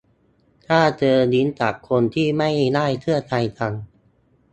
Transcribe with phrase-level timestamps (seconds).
[0.67, 3.73] ถ้าเจอลิงก์จากคนที่ไม่ได้เชื่อใจกัน